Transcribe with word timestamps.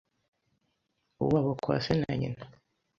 wabo 1.31 1.53
kwa 1.63 1.75
se 1.83 1.93
na 1.99 2.13
nyina. 2.19 2.43